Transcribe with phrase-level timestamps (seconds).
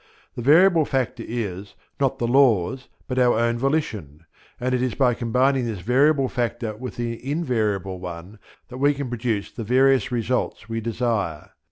[0.33, 2.75] The variable factor is, not the law,
[3.07, 4.25] but our own volition;
[4.59, 9.09] and it is by combining this variable factor with the invariable one that we can
[9.09, 11.51] produce the various results we desire.